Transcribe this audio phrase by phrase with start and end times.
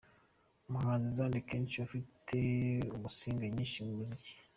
[0.67, 2.37] Umuhanzi Zand Kech ufite
[2.95, 4.33] imisinga myinsi mu muziki.